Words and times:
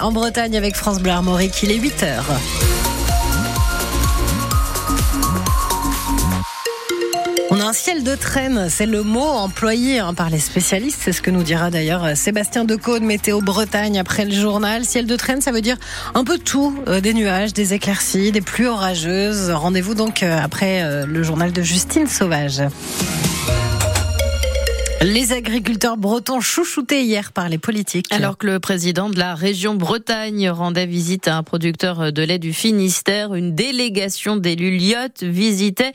en 0.00 0.12
Bretagne 0.12 0.56
avec 0.56 0.76
France 0.76 1.00
Bleu 1.00 1.12
Armorique. 1.12 1.62
Il 1.62 1.70
est 1.70 1.78
8h. 1.78 2.22
On 7.50 7.60
a 7.60 7.64
un 7.64 7.72
ciel 7.72 8.02
de 8.02 8.14
traîne, 8.14 8.68
c'est 8.68 8.86
le 8.86 9.02
mot 9.02 9.22
employé 9.22 10.00
hein, 10.00 10.12
par 10.12 10.28
les 10.28 10.40
spécialistes, 10.40 11.00
c'est 11.02 11.12
ce 11.12 11.22
que 11.22 11.30
nous 11.30 11.44
dira 11.44 11.70
d'ailleurs 11.70 12.04
euh, 12.04 12.14
Sébastien 12.14 12.64
Decaude, 12.64 13.02
météo 13.02 13.40
Bretagne 13.40 13.98
après 13.98 14.24
le 14.24 14.32
journal. 14.32 14.84
Ciel 14.84 15.06
de 15.06 15.16
traîne, 15.16 15.40
ça 15.40 15.52
veut 15.52 15.60
dire 15.60 15.76
un 16.14 16.24
peu 16.24 16.38
tout, 16.38 16.76
euh, 16.88 17.00
des 17.00 17.14
nuages, 17.14 17.52
des 17.52 17.72
éclaircies, 17.72 18.32
des 18.32 18.40
pluies 18.40 18.66
orageuses. 18.66 19.50
Rendez-vous 19.50 19.94
donc 19.94 20.22
euh, 20.22 20.38
après 20.42 21.06
le 21.06 21.22
journal 21.22 21.52
de 21.52 21.62
Justine 21.62 22.06
Sauvage. 22.06 22.62
Les 25.04 25.34
agriculteurs 25.34 25.98
bretons 25.98 26.40
chouchoutés 26.40 27.02
hier 27.02 27.32
par 27.32 27.50
les 27.50 27.58
politiques. 27.58 28.10
Alors 28.10 28.38
que 28.38 28.46
le 28.46 28.58
président 28.58 29.10
de 29.10 29.18
la 29.18 29.34
région 29.34 29.74
Bretagne 29.74 30.48
rendait 30.48 30.86
visite 30.86 31.28
à 31.28 31.36
un 31.36 31.42
producteur 31.42 32.10
de 32.10 32.22
lait 32.22 32.38
du 32.38 32.54
Finistère, 32.54 33.34
une 33.34 33.54
délégation 33.54 34.36
d'élus 34.36 34.78
Lyotte 34.78 35.22
visitait 35.22 35.92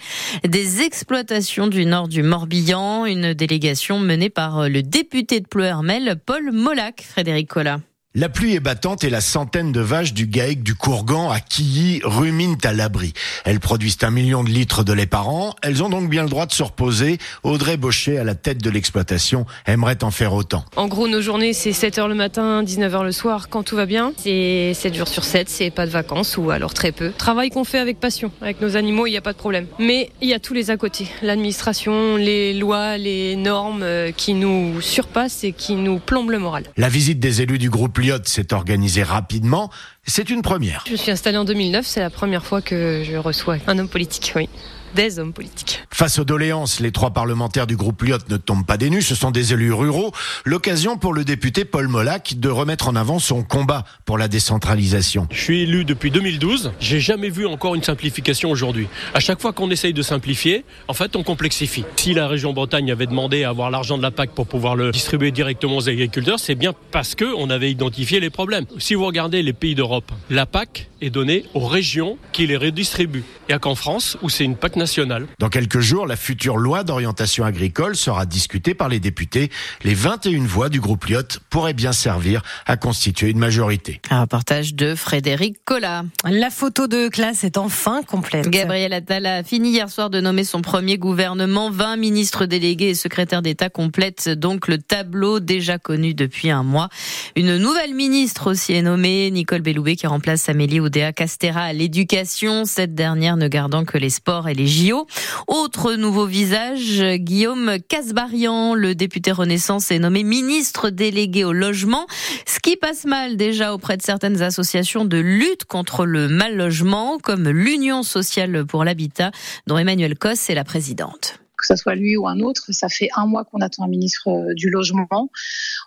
des 0.47 0.83
exploitations 0.83 1.65
du 1.65 1.87
nord 1.87 2.07
du 2.07 2.21
Morbihan, 2.21 3.07
une 3.07 3.33
délégation 3.33 3.97
menée 3.97 4.29
par 4.29 4.69
le 4.69 4.83
député 4.83 5.39
de 5.39 5.47
Pleuhermel, 5.47 6.15
Paul 6.23 6.51
Molac, 6.51 7.01
Frédéric 7.01 7.47
Collat. 7.47 7.79
La 8.19 8.27
pluie 8.27 8.53
est 8.53 8.59
battante 8.59 9.05
et 9.05 9.09
la 9.09 9.21
centaine 9.21 9.71
de 9.71 9.79
vaches 9.79 10.13
du 10.13 10.27
GAEC 10.27 10.61
du 10.61 10.75
Courgan 10.75 11.31
à 11.31 11.39
Quilly 11.39 12.01
ruminent 12.03 12.57
à 12.65 12.73
l'abri. 12.73 13.13
Elles 13.45 13.61
produisent 13.61 13.99
un 14.01 14.11
million 14.11 14.43
de 14.43 14.49
litres 14.49 14.83
de 14.83 14.91
lait 14.91 15.05
par 15.05 15.29
an. 15.29 15.55
Elles 15.61 15.83
ont 15.83 15.89
donc 15.89 16.09
bien 16.09 16.23
le 16.23 16.29
droit 16.29 16.45
de 16.45 16.51
se 16.51 16.61
reposer. 16.61 17.17
Audrey 17.43 17.77
Baucher, 17.77 18.17
à 18.17 18.25
la 18.25 18.35
tête 18.35 18.61
de 18.61 18.69
l'exploitation, 18.69 19.45
aimerait 19.65 20.03
en 20.03 20.11
faire 20.11 20.33
autant. 20.33 20.65
En 20.75 20.89
gros, 20.89 21.07
nos 21.07 21.21
journées, 21.21 21.53
c'est 21.53 21.71
7 21.71 21.97
heures 21.97 22.07
le 22.09 22.15
matin, 22.15 22.61
19 22.61 22.93
heures 22.93 23.03
le 23.05 23.13
soir, 23.13 23.47
quand 23.47 23.63
tout 23.63 23.77
va 23.77 23.85
bien. 23.85 24.11
C'est 24.17 24.73
7 24.73 24.95
jours 24.95 25.07
sur 25.07 25.23
7, 25.23 25.47
c'est 25.47 25.71
pas 25.71 25.85
de 25.85 25.91
vacances 25.91 26.35
ou 26.35 26.51
alors 26.51 26.73
très 26.73 26.91
peu. 26.91 27.13
Travail 27.17 27.51
qu'on 27.51 27.63
fait 27.63 27.79
avec 27.79 28.01
passion. 28.01 28.33
Avec 28.41 28.59
nos 28.59 28.75
animaux, 28.75 29.07
il 29.07 29.11
n'y 29.11 29.17
a 29.17 29.21
pas 29.21 29.31
de 29.31 29.37
problème. 29.37 29.65
Mais 29.79 30.09
il 30.21 30.27
y 30.27 30.33
a 30.33 30.39
tous 30.39 30.53
les 30.53 30.71
à 30.71 30.75
côté. 30.75 31.07
L'administration, 31.21 32.17
les 32.17 32.53
lois, 32.53 32.97
les 32.97 33.37
normes 33.37 33.83
euh, 33.83 34.11
qui 34.11 34.33
nous 34.33 34.81
surpassent 34.81 35.45
et 35.45 35.53
qui 35.53 35.75
nous 35.75 35.99
plombent 35.99 36.31
le 36.31 36.39
moral. 36.39 36.65
La 36.75 36.89
visite 36.89 37.21
des 37.21 37.41
élus 37.41 37.59
du 37.59 37.69
groupe 37.69 37.97
Lyotte 38.09 38.27
s'est 38.27 38.53
organisé 38.53 39.03
rapidement. 39.03 39.69
C'est 40.05 40.29
une 40.29 40.41
première. 40.41 40.83
Je 40.89 40.95
suis 40.95 41.11
installée 41.11 41.37
en 41.37 41.45
2009, 41.45 41.85
c'est 41.85 41.99
la 41.99 42.09
première 42.09 42.43
fois 42.43 42.61
que 42.61 43.03
je 43.05 43.15
reçois 43.17 43.57
un 43.67 43.77
homme 43.77 43.87
politique, 43.87 44.33
oui 44.35 44.49
des 44.95 45.19
hommes 45.19 45.33
politiques. 45.33 45.81
Face 45.91 46.19
aux 46.19 46.23
doléances, 46.23 46.79
les 46.79 46.91
trois 46.91 47.11
parlementaires 47.11 47.67
du 47.67 47.75
groupe 47.75 48.01
Lyotte 48.01 48.29
ne 48.29 48.37
tombent 48.37 48.65
pas 48.65 48.77
des 48.77 48.89
nues, 48.89 49.01
ce 49.01 49.15
sont 49.15 49.31
des 49.31 49.53
élus 49.53 49.73
ruraux. 49.73 50.13
L'occasion 50.45 50.97
pour 50.97 51.13
le 51.13 51.23
député 51.23 51.65
Paul 51.65 51.87
Molac 51.87 52.35
de 52.37 52.49
remettre 52.49 52.87
en 52.87 52.95
avant 52.95 53.19
son 53.19 53.43
combat 53.43 53.83
pour 54.05 54.17
la 54.17 54.27
décentralisation. 54.27 55.27
Je 55.31 55.41
suis 55.41 55.61
élu 55.61 55.85
depuis 55.85 56.11
2012, 56.11 56.71
j'ai 56.79 56.99
jamais 56.99 57.29
vu 57.29 57.45
encore 57.45 57.75
une 57.75 57.83
simplification 57.83 58.51
aujourd'hui. 58.51 58.87
À 59.13 59.19
chaque 59.19 59.41
fois 59.41 59.53
qu'on 59.53 59.69
essaye 59.71 59.93
de 59.93 60.01
simplifier, 60.01 60.63
en 60.87 60.93
fait, 60.93 61.15
on 61.15 61.23
complexifie. 61.23 61.83
Si 61.97 62.13
la 62.13 62.27
région 62.27 62.53
Bretagne 62.53 62.91
avait 62.91 63.07
demandé 63.07 63.43
à 63.43 63.49
avoir 63.49 63.71
l'argent 63.71 63.97
de 63.97 64.03
la 64.03 64.11
PAC 64.11 64.31
pour 64.31 64.47
pouvoir 64.47 64.75
le 64.75 64.91
distribuer 64.91 65.31
directement 65.31 65.77
aux 65.77 65.89
agriculteurs, 65.89 66.39
c'est 66.39 66.55
bien 66.55 66.73
parce 66.91 67.15
que 67.15 67.25
on 67.37 67.49
avait 67.49 67.71
identifié 67.71 68.19
les 68.19 68.29
problèmes. 68.29 68.65
Si 68.77 68.95
vous 68.95 69.05
regardez 69.05 69.43
les 69.43 69.53
pays 69.53 69.75
d'Europe, 69.75 70.11
la 70.29 70.45
PAC 70.45 70.89
est 71.01 71.09
donnée 71.09 71.45
aux 71.53 71.65
régions 71.65 72.17
qui 72.31 72.47
les 72.47 72.57
redistribuent. 72.57 73.23
Il 73.47 73.51
n'y 73.51 73.55
a 73.55 73.59
qu'en 73.59 73.75
France 73.75 74.17
où 74.21 74.29
c'est 74.29 74.43
une 74.43 74.55
PAC 74.55 74.75
nationale. 74.79 75.27
Dans 75.37 75.49
quelques 75.49 75.79
jours, 75.79 76.07
la 76.07 76.15
future 76.15 76.57
loi 76.57 76.83
d'orientation 76.83 77.43
agricole 77.45 77.95
sera 77.95 78.25
discutée 78.25 78.73
par 78.73 78.89
les 78.89 78.99
députés. 78.99 79.51
Les 79.83 79.93
21 79.93 80.45
voix 80.45 80.69
du 80.69 80.79
groupe 80.79 81.05
Lyotte 81.05 81.39
pourraient 81.51 81.73
bien 81.73 81.91
servir 81.91 82.41
à 82.65 82.77
constituer 82.77 83.29
une 83.29 83.37
majorité. 83.37 84.01
Un 84.09 84.21
reportage 84.21 84.73
de 84.73 84.95
Frédéric 84.95 85.57
Collat. 85.65 86.05
La 86.25 86.49
photo 86.49 86.87
de 86.87 87.09
classe 87.09 87.43
est 87.43 87.57
enfin 87.57 88.01
complète. 88.01 88.49
Gabriel 88.49 88.93
Attal 88.93 89.25
a 89.27 89.43
fini 89.43 89.69
hier 89.69 89.89
soir 89.89 90.09
de 90.09 90.19
nommer 90.19 90.43
son 90.43 90.61
premier 90.61 90.97
gouvernement. 90.97 91.69
20 91.69 91.97
ministres 91.97 92.45
délégués 92.45 92.89
et 92.89 92.95
secrétaires 92.95 93.41
d'État 93.41 93.69
complètent 93.69 94.29
donc 94.29 94.67
le 94.67 94.77
tableau 94.77 95.39
déjà 95.39 95.77
connu 95.77 96.13
depuis 96.13 96.49
un 96.49 96.63
mois. 96.63 96.89
Une 97.35 97.57
nouvelle 97.57 97.93
ministre 97.93 98.49
aussi 98.49 98.73
est 98.73 98.81
nommée, 98.81 99.29
Nicole 99.31 99.61
Belloubet, 99.61 99.95
qui 99.95 100.07
remplace 100.07 100.47
Amélie 100.49 100.79
Oudéa 100.79 101.11
Castera 101.11 101.61
à 101.63 101.73
l'éducation. 101.73 102.65
Cette 102.65 102.95
dernière 102.95 103.37
ne 103.37 103.47
gardant 103.47 103.83
que 103.83 103.97
les 103.97 104.09
sports 104.09 104.47
et 104.47 104.53
les 104.53 104.67
JO. 104.69 105.07
Autre 105.47 105.93
nouveau 105.95 106.25
visage, 106.25 107.03
Guillaume 107.15 107.77
Casbarian, 107.87 108.75
le 108.75 108.95
député 108.95 109.31
Renaissance, 109.31 109.91
est 109.91 109.99
nommé 109.99 110.23
ministre 110.23 110.89
délégué 110.89 111.43
au 111.43 111.51
logement, 111.51 112.05
ce 112.45 112.59
qui 112.59 112.77
passe 112.77 113.05
mal 113.05 113.35
déjà 113.35 113.73
auprès 113.73 113.97
de 113.97 114.03
certaines 114.03 114.41
associations 114.41 115.05
de 115.05 115.17
lutte 115.17 115.65
contre 115.65 116.05
le 116.05 116.27
mal 116.27 116.55
logement, 116.55 117.17
comme 117.17 117.49
l'Union 117.49 118.03
sociale 118.03 118.65
pour 118.65 118.83
l'habitat, 118.83 119.31
dont 119.67 119.77
Emmanuel 119.77 120.17
Cosse 120.17 120.49
est 120.49 120.55
la 120.55 120.63
présidente 120.63 121.39
que 121.59 121.65
ce 121.67 121.75
soit 121.75 121.95
lui 121.95 122.15
ou 122.15 122.27
un 122.27 122.39
autre. 122.39 122.71
Ça 122.71 122.87
fait 122.89 123.09
un 123.15 123.27
mois 123.27 123.43
qu'on 123.43 123.59
attend 123.59 123.83
un 123.83 123.87
ministre 123.87 124.29
euh, 124.29 124.53
du 124.55 124.69
logement. 124.69 125.29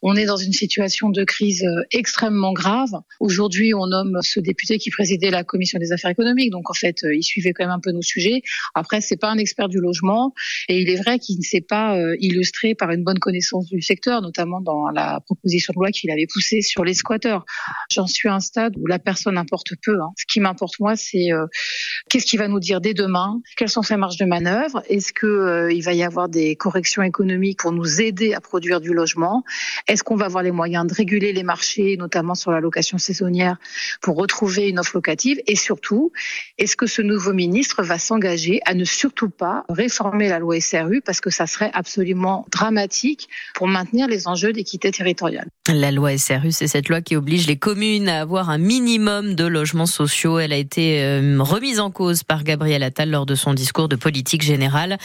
On 0.03 0.15
est 0.15 0.27
dans 0.27 0.37
une 0.37 0.53
situation 0.53 1.09
de 1.09 1.25
crise 1.25 1.65
euh, 1.65 1.83
extrêmement 1.91 2.53
grave. 2.53 2.91
Aujourd'hui, 3.21 3.72
on 3.75 3.87
nomme 3.87 4.19
ce 4.22 4.38
député 4.38 4.78
qui 4.78 4.91
présidait 4.91 5.31
la 5.31 5.44
commission 5.44 5.78
des 5.78 5.93
affaires 5.93 6.11
économiques. 6.11 6.50
Donc, 6.50 6.71
en 6.71 6.75
fait, 6.75 7.05
euh, 7.05 7.15
il 7.15 7.22
suivait 7.22 7.53
quand 7.53 7.65
même 7.65 7.72
un 7.72 7.81
peu 7.81 7.91
nos 7.93 8.03
sujets. 8.03 8.43
Après, 8.75 9.00
c'est 9.00 9.16
pas 9.16 9.31
un 9.31 9.38
expert 9.38 9.69
du 9.69 9.78
logement. 9.78 10.34
Et 10.69 10.81
il 10.82 10.91
est 10.91 10.97
vrai 10.97 11.19
qu'il 11.19 11.38
ne 11.38 11.43
s'est 11.43 11.65
pas 11.66 11.97
illustré 12.19 12.75
par 12.75 12.91
une 12.91 13.05
bonne 13.05 13.19
connaissance 13.19 13.69
du 13.69 13.81
secteur, 13.81 14.21
notamment 14.21 14.61
dans 14.61 14.88
la 14.88 15.21
proposition 15.21 15.72
de 15.75 15.78
loi 15.78 15.91
qu'il 15.91 16.11
avait 16.11 16.27
poussée 16.32 16.61
sur 16.61 16.84
les 16.84 16.94
squatteurs. 16.94 17.44
J'en 17.91 18.06
suis 18.06 18.28
à 18.28 18.34
un 18.34 18.41
stade 18.41 18.75
où 18.77 18.87
la 18.87 18.99
personne 18.99 19.38
importe 19.38 19.72
peu. 19.82 20.00
Hein. 20.00 20.11
Ce 20.16 20.25
qui 20.31 20.41
m'importe, 20.41 20.78
moi, 20.81 20.97
c'est 20.97 21.28
qu'est-ce 22.09 22.27
qu'il 22.27 22.38
va 22.38 22.49
nous 22.49 22.61
dire 22.61 22.81
dès 22.81 22.94
demain? 22.94 23.41
Quelles 23.56 23.71
sont 23.71 23.82
ses 23.82 23.97
marges 23.97 24.16
de 24.16 24.25
manœuvre? 24.25 24.82
Est-ce 24.88 25.12
que 25.12 25.62
il 25.71 25.83
va 25.83 25.93
y 25.93 26.03
avoir 26.03 26.28
des 26.28 26.56
corrections 26.56 27.03
économiques 27.03 27.61
pour 27.61 27.73
nous 27.73 28.00
aider 28.00 28.34
à 28.34 28.41
produire 28.41 28.81
du 28.81 28.93
logement 28.93 29.45
Est-ce 29.89 30.03
qu'on 30.03 30.17
va 30.17 30.27
avoir 30.27 30.43
les 30.43 30.50
moyens 30.50 30.87
de 30.87 30.95
réguler 30.95 31.33
les 31.33 31.43
marchés, 31.43 31.97
notamment 31.97 32.34
sur 32.34 32.50
la 32.50 32.61
location 32.61 32.99
saisonnière, 32.99 33.56
pour 34.00 34.17
retrouver 34.17 34.69
une 34.69 34.78
offre 34.78 34.93
locative? 34.95 35.41
Et 35.47 35.56
surtout, 35.56 36.12
est-ce 36.59 36.77
que 36.77 36.87
ce 36.87 37.03
nouveau 37.03 37.33
ministre 37.33 37.83
va 37.83 37.99
s'engager 37.99 38.61
à 38.65 38.75
ne 38.75 38.84
surtout 38.84 39.31
pas 39.31 39.65
réformer 39.69 40.28
la 40.28 40.39
loi 40.39 40.61
SRU 40.61 41.03
parce 41.05 41.21
que 41.21 41.31
ça 41.31 41.47
serait 41.47 41.71
absolument 41.75 42.47
dramatique 42.50 43.29
pour 43.55 43.69
maintenir 43.69 44.09
les 44.09 44.29
enjeux 44.29 44.53
d'équité 44.53 44.91
territoriale? 44.91 45.49
La 45.69 45.91
loi 45.91 46.17
SRU, 46.19 46.53
c'est 46.53 46.67
cette 46.67 46.89
loi 46.89 47.00
qui 47.00 47.17
oblige 47.17 47.47
les 47.47 47.56
communes 47.56 48.09
à 48.09 48.21
avoir 48.21 48.50
un 48.50 48.59
minimum 48.59 49.34
de 49.34 49.44
logements 49.44 49.87
sociaux. 49.87 50.39
Elle 50.39 50.53
a 50.53 50.56
été 50.56 51.03
euh, 51.03 51.39
remise 51.41 51.81
en 51.81 51.91
cause 51.91 52.23
par 52.23 52.44
Gabriel 52.44 52.83
Attal 52.83 53.11
lors 53.11 53.27
de 53.27 53.34
son 53.34 53.55
discours 53.55 53.89
de 53.89 53.97
politique 53.97 54.43
générale. 54.43 54.99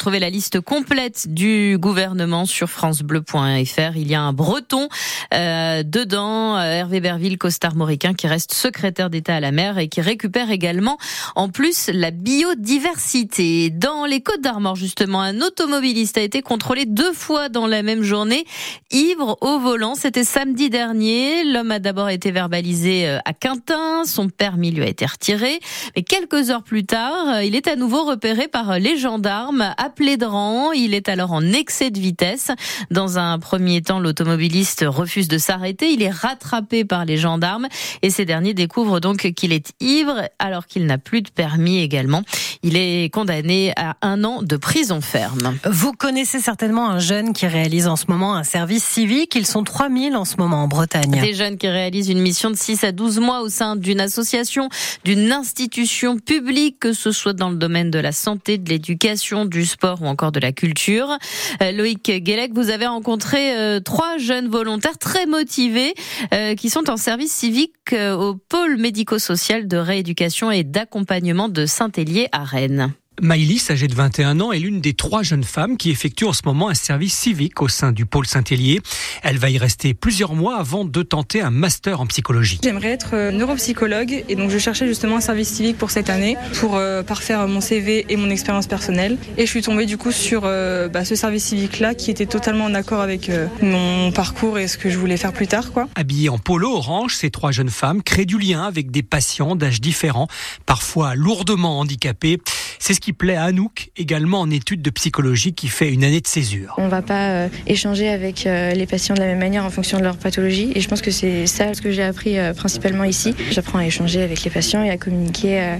Retrouvez 0.00 0.18
la 0.18 0.30
liste 0.30 0.62
complète 0.62 1.30
du 1.30 1.76
gouvernement 1.78 2.46
sur 2.46 2.70
francebleu.fr. 2.70 3.96
Il 3.96 4.10
y 4.10 4.14
a 4.14 4.22
un 4.22 4.32
breton 4.32 4.88
euh, 5.34 5.82
dedans, 5.82 6.56
euh, 6.56 6.62
Hervé 6.62 7.00
Berville, 7.00 7.36
costard 7.36 7.76
mauricain, 7.76 8.14
qui 8.14 8.26
reste 8.26 8.54
secrétaire 8.54 9.10
d'État 9.10 9.34
à 9.34 9.40
la 9.40 9.52
mer 9.52 9.76
et 9.76 9.88
qui 9.88 10.00
récupère 10.00 10.50
également 10.50 10.96
en 11.36 11.50
plus 11.50 11.90
la 11.92 12.12
biodiversité. 12.12 13.68
Dans 13.68 14.06
les 14.06 14.22
Côtes 14.22 14.40
d'Armor, 14.40 14.74
justement, 14.74 15.20
un 15.20 15.42
automobiliste 15.42 16.16
a 16.16 16.22
été 16.22 16.40
contrôlé 16.40 16.86
deux 16.86 17.12
fois 17.12 17.50
dans 17.50 17.66
la 17.66 17.82
même 17.82 18.02
journée, 18.02 18.46
ivre 18.90 19.36
au 19.42 19.58
volant. 19.58 19.96
C'était 19.96 20.24
samedi 20.24 20.70
dernier. 20.70 21.44
L'homme 21.44 21.72
a 21.72 21.78
d'abord 21.78 22.08
été 22.08 22.30
verbalisé 22.30 23.06
euh, 23.06 23.18
à 23.26 23.34
Quintin. 23.34 24.04
Son 24.06 24.30
permis 24.30 24.70
lui 24.70 24.82
a 24.82 24.88
été 24.88 25.04
retiré. 25.04 25.60
Mais 25.94 26.04
quelques 26.04 26.48
heures 26.48 26.64
plus 26.64 26.86
tard, 26.86 27.42
il 27.42 27.54
est 27.54 27.68
à 27.68 27.76
nouveau 27.76 28.04
repéré 28.04 28.48
par 28.48 28.78
les 28.78 28.96
gendarmes 28.96 29.74
Plédran. 29.90 30.72
Il 30.72 30.94
est 30.94 31.08
alors 31.08 31.32
en 31.32 31.42
excès 31.52 31.90
de 31.90 31.98
vitesse. 31.98 32.50
Dans 32.90 33.18
un 33.18 33.38
premier 33.38 33.82
temps, 33.82 34.00
l'automobiliste 34.00 34.84
refuse 34.86 35.28
de 35.28 35.38
s'arrêter. 35.38 35.90
Il 35.90 36.02
est 36.02 36.10
rattrapé 36.10 36.84
par 36.84 37.04
les 37.04 37.16
gendarmes 37.16 37.68
et 38.02 38.10
ces 38.10 38.24
derniers 38.24 38.54
découvrent 38.54 39.00
donc 39.00 39.32
qu'il 39.32 39.52
est 39.52 39.72
ivre 39.80 40.28
alors 40.38 40.66
qu'il 40.66 40.86
n'a 40.86 40.98
plus 40.98 41.22
de 41.22 41.30
permis 41.30 41.80
également. 41.80 42.22
Il 42.62 42.76
est 42.76 43.12
condamné 43.12 43.72
à 43.76 43.96
un 44.02 44.22
an 44.24 44.42
de 44.42 44.56
prison 44.56 45.00
ferme. 45.00 45.56
Vous 45.64 45.92
connaissez 45.92 46.40
certainement 46.40 46.88
un 46.88 46.98
jeune 46.98 47.32
qui 47.32 47.46
réalise 47.46 47.86
en 47.88 47.96
ce 47.96 48.04
moment 48.08 48.34
un 48.34 48.44
service 48.44 48.84
civique. 48.84 49.34
Ils 49.34 49.46
sont 49.46 49.64
3000 49.64 50.16
en 50.16 50.24
ce 50.24 50.36
moment 50.36 50.62
en 50.62 50.68
Bretagne. 50.68 51.20
Des 51.20 51.34
jeunes 51.34 51.56
qui 51.56 51.68
réalisent 51.68 52.10
une 52.10 52.20
mission 52.20 52.50
de 52.50 52.56
6 52.56 52.84
à 52.84 52.92
12 52.92 53.18
mois 53.18 53.40
au 53.40 53.48
sein 53.48 53.76
d'une 53.76 54.00
association, 54.00 54.68
d'une 55.04 55.32
institution 55.32 56.18
publique, 56.18 56.78
que 56.78 56.92
ce 56.92 57.12
soit 57.12 57.32
dans 57.32 57.50
le 57.50 57.56
domaine 57.56 57.90
de 57.90 57.98
la 57.98 58.12
santé, 58.12 58.58
de 58.58 58.68
l'éducation, 58.68 59.44
du 59.44 59.64
sport 59.64 59.79
ou 59.84 60.06
encore 60.06 60.32
de 60.32 60.40
la 60.40 60.52
culture. 60.52 61.16
Euh, 61.62 61.72
Loïc 61.72 62.10
Guélec, 62.10 62.52
vous 62.54 62.70
avez 62.70 62.86
rencontré 62.86 63.56
euh, 63.56 63.80
trois 63.80 64.18
jeunes 64.18 64.48
volontaires 64.48 64.98
très 64.98 65.26
motivés 65.26 65.94
euh, 66.34 66.54
qui 66.54 66.70
sont 66.70 66.90
en 66.90 66.96
service 66.96 67.32
civique 67.32 67.70
au 67.92 68.34
pôle 68.34 68.76
médico-social 68.76 69.66
de 69.66 69.76
rééducation 69.76 70.50
et 70.50 70.62
d'accompagnement 70.62 71.48
de 71.48 71.66
Saint-Hélier 71.66 72.28
à 72.32 72.44
Rennes. 72.44 72.92
Maïlis, 73.20 73.66
âgée 73.70 73.86
de 73.86 73.94
21 73.94 74.40
ans, 74.40 74.52
est 74.52 74.58
l'une 74.58 74.80
des 74.80 74.94
trois 74.94 75.22
jeunes 75.22 75.44
femmes 75.44 75.76
qui 75.76 75.90
effectuent 75.90 76.24
en 76.24 76.32
ce 76.32 76.42
moment 76.46 76.68
un 76.68 76.74
service 76.74 77.14
civique 77.14 77.60
au 77.60 77.68
sein 77.68 77.92
du 77.92 78.06
pôle 78.06 78.26
Saint-Hélier. 78.26 78.80
Elle 79.22 79.38
va 79.38 79.50
y 79.50 79.58
rester 79.58 79.92
plusieurs 79.92 80.34
mois 80.34 80.56
avant 80.56 80.84
de 80.84 81.02
tenter 81.02 81.42
un 81.42 81.50
master 81.50 82.00
en 82.00 82.06
psychologie. 82.06 82.60
J'aimerais 82.62 82.90
être 82.90 83.10
euh, 83.14 83.30
neuropsychologue 83.30 84.24
et 84.28 84.36
donc 84.36 84.50
je 84.50 84.58
cherchais 84.58 84.86
justement 84.86 85.16
un 85.16 85.20
service 85.20 85.48
civique 85.48 85.76
pour 85.76 85.90
cette 85.90 86.08
année 86.08 86.36
pour 86.54 86.76
euh, 86.76 87.02
parfaire 87.02 87.46
mon 87.46 87.60
CV 87.60 88.06
et 88.08 88.16
mon 88.16 88.30
expérience 88.30 88.66
personnelle. 88.66 89.18
Et 89.36 89.44
je 89.44 89.50
suis 89.50 89.62
tombée 89.62 89.86
du 89.86 89.98
coup 89.98 90.12
sur 90.12 90.42
euh, 90.44 90.88
bah, 90.88 91.04
ce 91.04 91.14
service 91.14 91.44
civique-là 91.44 91.94
qui 91.94 92.10
était 92.10 92.26
totalement 92.26 92.64
en 92.64 92.74
accord 92.74 93.00
avec 93.00 93.30
mon 93.62 94.12
parcours 94.12 94.58
et 94.58 94.66
ce 94.66 94.78
que 94.78 94.88
je 94.88 94.96
voulais 94.96 95.16
faire 95.16 95.32
plus 95.32 95.46
tard. 95.46 95.72
Quoi. 95.72 95.88
Habillées 95.94 96.30
en 96.30 96.38
polo 96.38 96.74
orange, 96.74 97.16
ces 97.16 97.30
trois 97.30 97.52
jeunes 97.52 97.70
femmes 97.70 98.02
créent 98.02 98.24
du 98.24 98.38
lien 98.38 98.62
avec 98.62 98.90
des 98.90 99.02
patients 99.02 99.56
d'âge 99.56 99.80
différents, 99.80 100.28
parfois 100.64 101.14
lourdement 101.14 101.80
handicapés. 101.80 102.38
C'est 102.82 102.94
ce 102.94 103.00
qui 103.00 103.12
plaît 103.12 103.36
à 103.36 103.44
Anouk, 103.44 103.90
également 103.98 104.40
en 104.40 104.50
études 104.50 104.80
de 104.80 104.88
psychologie, 104.88 105.52
qui 105.52 105.68
fait 105.68 105.92
une 105.92 106.02
année 106.02 106.22
de 106.22 106.26
césure. 106.26 106.74
On 106.78 106.86
ne 106.86 106.90
va 106.90 107.02
pas 107.02 107.28
euh, 107.28 107.48
échanger 107.66 108.08
avec 108.08 108.46
euh, 108.46 108.72
les 108.72 108.86
patients 108.86 109.14
de 109.14 109.20
la 109.20 109.26
même 109.26 109.38
manière 109.38 109.66
en 109.66 109.70
fonction 109.70 109.98
de 109.98 110.02
leur 110.02 110.16
pathologie. 110.16 110.72
Et 110.74 110.80
je 110.80 110.88
pense 110.88 111.02
que 111.02 111.10
c'est 111.10 111.46
ça 111.46 111.74
ce 111.74 111.82
que 111.82 111.92
j'ai 111.92 112.02
appris 112.02 112.38
euh, 112.38 112.54
principalement 112.54 113.04
ici. 113.04 113.34
J'apprends 113.50 113.80
à 113.80 113.84
échanger 113.84 114.22
avec 114.22 114.42
les 114.44 114.50
patients 114.50 114.82
et 114.82 114.88
à 114.88 114.96
communiquer 114.96 115.78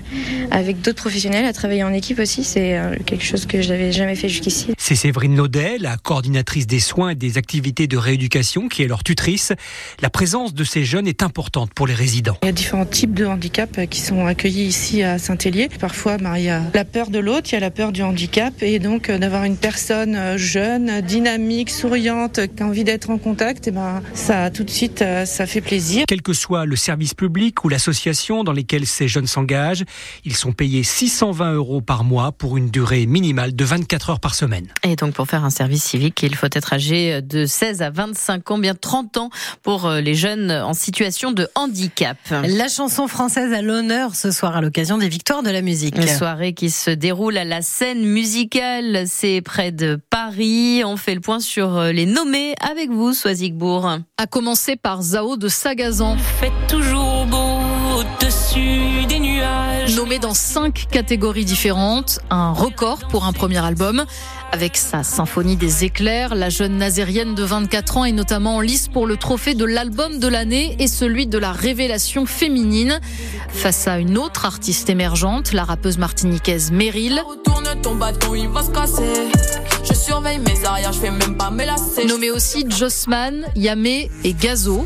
avec 0.50 0.82
d'autres 0.82 1.00
professionnels, 1.00 1.46
à 1.46 1.54
travailler 1.54 1.82
en 1.84 1.92
équipe 1.94 2.18
aussi. 2.18 2.44
C'est 2.44 2.78
quelque 3.06 3.24
chose 3.24 3.46
que 3.46 3.62
je 3.62 3.70
n'avais 3.70 3.92
jamais 3.92 4.14
fait 4.14 4.28
jusqu'ici. 4.28 4.74
C'est 4.76 4.94
Séverine 4.94 5.34
Naudet, 5.34 5.78
la 5.78 5.96
coordinatrice 5.96 6.66
des 6.66 6.80
soins 6.80 7.10
et 7.10 7.14
des 7.14 7.38
activités 7.38 7.86
de 7.86 7.96
rééducation, 7.96 8.68
qui 8.68 8.82
est 8.82 8.88
leur 8.88 9.04
tutrice. 9.04 9.54
La 10.02 10.10
présence 10.10 10.52
de 10.52 10.64
ces 10.64 10.84
jeunes 10.84 11.08
est 11.08 11.22
importante 11.22 11.72
pour 11.72 11.86
les 11.86 11.94
résidents. 11.94 12.36
Il 12.42 12.46
y 12.46 12.50
a 12.50 12.52
différents 12.52 12.84
types 12.84 13.14
de 13.14 13.24
handicaps 13.24 13.88
qui 13.88 14.00
sont 14.00 14.26
accueillis 14.26 14.66
ici 14.66 15.02
à 15.02 15.18
Saint-Hélier. 15.18 15.70
Parfois, 15.80 16.18
bah, 16.18 16.38
il 16.38 16.44
y 16.44 16.50
a 16.50 16.62
la 16.74 16.84
peur 16.90 17.10
de 17.10 17.18
l'autre, 17.18 17.48
il 17.50 17.54
y 17.54 17.56
a 17.56 17.60
la 17.60 17.70
peur 17.70 17.92
du 17.92 18.02
handicap 18.02 18.52
et 18.62 18.78
donc 18.78 19.08
euh, 19.08 19.18
d'avoir 19.18 19.44
une 19.44 19.56
personne 19.56 20.16
euh, 20.16 20.36
jeune, 20.36 21.00
dynamique, 21.00 21.70
souriante, 21.70 22.40
qui 22.54 22.62
a 22.62 22.66
envie 22.66 22.84
d'être 22.84 23.10
en 23.10 23.18
contact, 23.18 23.68
et 23.68 23.70
eh 23.70 23.72
ben 23.72 24.02
ça 24.14 24.50
tout 24.50 24.64
de 24.64 24.70
suite 24.70 25.02
euh, 25.02 25.24
ça 25.24 25.46
fait 25.46 25.60
plaisir. 25.60 26.04
Quel 26.08 26.22
que 26.22 26.32
soit 26.32 26.66
le 26.66 26.76
service 26.76 27.14
public 27.14 27.64
ou 27.64 27.68
l'association 27.68 28.44
dans 28.44 28.52
lesquels 28.52 28.86
ces 28.86 29.08
jeunes 29.08 29.26
s'engagent, 29.26 29.84
ils 30.24 30.34
sont 30.34 30.52
payés 30.52 30.82
620 30.82 31.54
euros 31.54 31.80
par 31.80 32.04
mois 32.04 32.32
pour 32.32 32.56
une 32.56 32.70
durée 32.70 33.06
minimale 33.06 33.54
de 33.54 33.64
24 33.64 34.10
heures 34.10 34.20
par 34.20 34.34
semaine. 34.34 34.66
Et 34.82 34.96
donc 34.96 35.14
pour 35.14 35.26
faire 35.26 35.44
un 35.44 35.50
service 35.50 35.84
civique, 35.84 36.22
il 36.22 36.34
faut 36.34 36.48
être 36.50 36.72
âgé 36.72 37.22
de 37.22 37.46
16 37.46 37.82
à 37.82 37.90
25 37.90 38.50
ans, 38.50 38.58
bien 38.58 38.74
30 38.74 39.16
ans 39.16 39.30
pour 39.62 39.88
les 39.88 40.14
jeunes 40.14 40.50
en 40.50 40.74
situation 40.74 41.30
de 41.32 41.48
handicap. 41.54 42.16
La 42.30 42.68
chanson 42.68 43.06
française 43.06 43.52
à 43.52 43.62
l'honneur 43.62 44.14
ce 44.14 44.30
soir 44.30 44.56
à 44.56 44.60
l'occasion 44.60 44.98
des 44.98 45.08
victoires 45.08 45.42
de 45.42 45.50
la 45.50 45.62
musique. 45.62 45.96
Une 45.96 46.08
soirée 46.08 46.52
qui 46.52 46.70
se 46.70 46.79
déroule 46.88 47.36
à 47.36 47.44
la 47.44 47.60
scène 47.60 48.06
musicale. 48.06 49.04
C'est 49.06 49.42
près 49.42 49.72
de 49.72 49.98
Paris. 50.08 50.82
On 50.84 50.96
fait 50.96 51.14
le 51.14 51.20
point 51.20 51.40
sur 51.40 51.76
euh, 51.76 51.92
les 51.92 52.06
nommés 52.06 52.54
avec 52.60 52.88
vous, 52.88 53.12
Soisigbourg. 53.12 53.98
A 54.16 54.26
commencer 54.26 54.76
par 54.76 55.02
Zao 55.02 55.36
de 55.36 55.48
Sagazan. 55.48 56.16
Fait 56.16 56.52
toujours 56.68 57.26
beau 57.26 57.58
au-dessus 57.98 59.06
des 59.06 59.18
nuages. 59.18 59.29
Nommé 59.96 60.18
dans 60.18 60.34
cinq 60.34 60.86
catégories 60.90 61.44
différentes, 61.44 62.20
un 62.30 62.52
record 62.52 63.08
pour 63.08 63.24
un 63.24 63.32
premier 63.32 63.58
album. 63.58 64.04
Avec 64.52 64.76
sa 64.76 65.02
symphonie 65.02 65.56
des 65.56 65.84
éclairs, 65.84 66.34
la 66.34 66.48
jeune 66.48 66.76
nazérienne 66.76 67.34
de 67.34 67.42
24 67.42 67.96
ans 67.96 68.04
est 68.04 68.12
notamment 68.12 68.56
en 68.56 68.60
lice 68.60 68.88
pour 68.88 69.06
le 69.06 69.16
trophée 69.16 69.54
de 69.54 69.64
l'album 69.64 70.18
de 70.18 70.28
l'année 70.28 70.76
et 70.78 70.86
celui 70.86 71.26
de 71.26 71.38
la 71.38 71.52
révélation 71.52 72.26
féminine. 72.26 73.00
Face 73.48 73.88
à 73.88 73.98
une 73.98 74.16
autre 74.18 74.44
artiste 74.44 74.90
émergente, 74.90 75.52
la 75.52 75.64
rappeuse 75.64 75.98
martiniquaise 75.98 76.70
Meryl. 76.70 77.22
Je 79.82 79.94
surveille 79.94 80.38
mes 80.38 80.64
arrières, 80.66 80.92
je 80.92 81.00
fais 81.00 81.10
même 81.10 81.36
pas 81.36 81.50
me 81.50 82.06
Nommé 82.06 82.30
aussi 82.30 82.64
Jossman, 82.68 83.44
Yamé 83.56 84.10
et 84.24 84.34
Gazo 84.34 84.84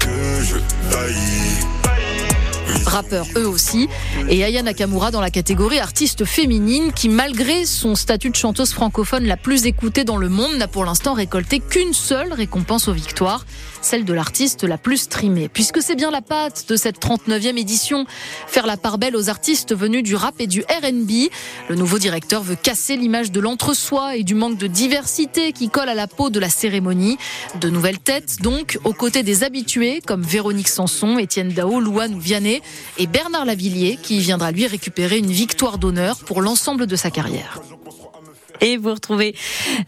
rappeurs 2.88 3.26
eux 3.36 3.46
aussi, 3.46 3.88
et 4.28 4.44
Aya 4.44 4.62
Nakamura 4.62 5.10
dans 5.10 5.20
la 5.20 5.31
catégorie 5.31 5.78
artiste 5.78 6.25
féminine 6.25 6.92
qui, 6.92 7.08
malgré 7.08 7.64
son 7.64 7.94
statut 7.94 8.31
de 8.31 8.36
chanteuse 8.36 8.72
francophone 8.72 9.25
la 9.25 9.36
plus 9.36 9.66
écoutée 9.66 10.04
dans 10.04 10.16
le 10.16 10.28
monde, 10.28 10.54
n'a 10.56 10.69
pour 10.69 10.84
l'instant 10.84 11.14
récolté 11.14 11.60
qu'une 11.60 11.92
seule 11.92 12.32
récompense 12.32 12.88
aux 12.88 12.92
victoires, 12.92 13.46
celle 13.82 14.04
de 14.04 14.12
l'artiste 14.12 14.64
la 14.64 14.78
plus 14.78 14.96
streamée. 14.96 15.48
Puisque 15.48 15.82
c'est 15.82 15.94
bien 15.94 16.10
la 16.10 16.22
patte 16.22 16.66
de 16.69 16.76
cette 16.76 17.00
39e 17.00 17.58
édition, 17.58 18.06
faire 18.46 18.66
la 18.66 18.76
part 18.76 18.98
belle 18.98 19.16
aux 19.16 19.28
artistes 19.28 19.75
venus 19.75 20.02
du 20.02 20.16
rap 20.16 20.34
et 20.38 20.46
du 20.46 20.60
RB. 20.62 21.31
Le 21.69 21.75
nouveau 21.75 21.98
directeur 21.98 22.42
veut 22.42 22.56
casser 22.56 22.96
l'image 22.96 23.31
de 23.31 23.40
l'entre-soi 23.40 24.16
et 24.16 24.22
du 24.22 24.34
manque 24.34 24.56
de 24.56 24.66
diversité 24.66 25.52
qui 25.52 25.69
colle 25.69 25.88
à 25.88 25.94
la 25.94 26.06
peau 26.06 26.31
de 26.31 26.40
la 26.40 26.48
cérémonie. 26.48 27.19
De 27.60 27.69
nouvelles 27.69 27.98
têtes, 27.98 28.40
donc, 28.42 28.78
aux 28.84 28.92
côtés 28.92 29.22
des 29.22 29.44
habitués, 29.44 30.00
comme 30.06 30.22
Véronique 30.22 30.69
Sanson, 30.69 31.19
Étienne 31.19 31.50
Dao, 31.50 31.81
Louane 31.81 32.14
ou 32.14 32.20
Vianney, 32.20 32.62
et 32.99 33.06
Bernard 33.06 33.44
Lavillier 33.44 33.99
qui 34.03 34.19
viendra 34.19 34.53
lui 34.53 34.67
récupérer 34.67 35.19
une 35.19 35.32
victoire 35.32 35.79
d'honneur 35.79 36.19
pour 36.19 36.43
l'ensemble 36.43 36.87
de 36.87 36.97
sa 36.97 37.11
carrière. 37.11 37.61
Et 38.64 38.78
vous 38.78 38.94
retrouvez 38.94 39.37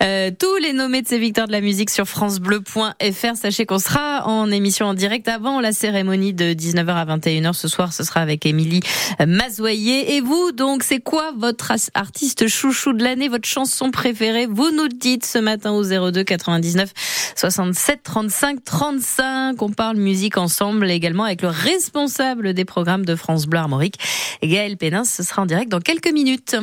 euh, 0.03 0.31
tous 0.39 0.55
les 0.57 0.75
nommés 0.75 1.01
de 1.01 1.09
ces 1.09 1.19
victoires 1.19 1.47
de 1.47 1.53
la 1.53 1.63
musique 1.63 1.89
sur 1.89 2.05
francebleu.fr. 2.05 3.37
Sachez 3.37 3.65
qu'on 3.65 3.79
sera 3.79 4.27
en 4.27 4.51
émission 4.51 4.85
en 4.85 4.93
direct 4.93 5.29
avant 5.29 5.63
la 5.63 5.73
cérémonie 5.73 6.35
de 6.35 6.53
19h 6.53 6.91
à 6.91 7.17
21h. 7.17 7.55
Ce 7.55 7.69
soir, 7.69 7.95
ce 7.95 8.05
sera 8.05 8.21
avec 8.21 8.45
Émilie 8.45 8.81
Mazoyer. 9.27 10.17
Et 10.17 10.21
vous, 10.21 10.53
donc, 10.53 10.83
c'est 10.83 11.01
quoi 11.01 11.33
votre 11.39 11.73
artiste 11.95 12.49
chouchou 12.49 12.93
de 12.93 13.03
l'année, 13.03 13.29
votre 13.29 13.49
chanson 13.49 13.91
préférée? 13.91 14.45
Vous 14.45 14.71
nous 14.71 14.89
dites 14.89 15.25
ce 15.25 15.39
matin 15.39 15.73
au 15.73 15.83
02 15.83 16.23
99 16.23 16.93
67 17.35 18.03
35 18.03 18.63
35. 18.63 19.63
On 19.63 19.71
parle 19.71 19.97
musique 19.97 20.37
ensemble 20.37 20.91
également 20.91 21.25
avec 21.25 21.41
le 21.41 21.49
responsable 21.49 22.53
des 22.53 22.67
programmes 22.67 23.07
de 23.07 23.17
France 23.17 23.47
Bleu 23.47 23.59
Armorique, 23.59 23.97
Gaël 24.43 24.77
Pénin. 24.77 25.05
Ce 25.05 25.23
sera 25.23 25.41
en 25.41 25.47
direct 25.47 25.71
dans 25.71 25.81
quelques 25.81 26.13
minutes. 26.13 26.57